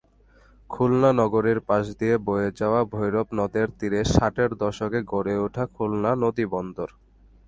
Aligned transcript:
খুলনা 0.69 1.09
নগরীর 1.21 1.59
পাশ 1.69 1.83
দিয়ে 1.99 2.15
বয়ে 2.27 2.49
যাওয়া 2.59 2.81
ভৈরব 2.93 3.27
নদের 3.39 3.67
তীরে 3.77 4.01
ষাটের 4.13 4.51
দশকে 4.63 4.99
গড়ে 5.11 5.35
ওঠে 5.45 5.63
খুলনা 5.75 6.11
নদীবন্দর। 6.23 6.89